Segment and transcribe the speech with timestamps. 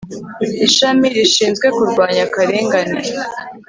[0.67, 2.99] ishami rishinzwe kurwanya akarengane